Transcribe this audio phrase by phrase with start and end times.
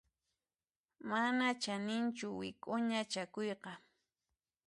[1.09, 3.71] Manan chaninchu wik'uña chakuyqa.